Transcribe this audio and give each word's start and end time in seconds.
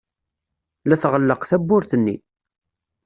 La 0.87 0.95
tɣelleq 1.01 1.41
tewwurt-nni. 1.49 2.15